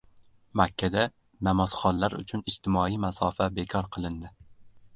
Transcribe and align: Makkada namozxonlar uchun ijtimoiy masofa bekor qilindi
Makkada 0.59 1.03
namozxonlar 1.49 2.15
uchun 2.21 2.43
ijtimoiy 2.53 2.97
masofa 3.07 3.51
bekor 3.59 3.91
qilindi 3.97 4.33